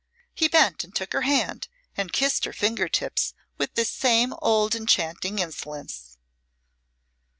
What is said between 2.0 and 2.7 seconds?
kissed her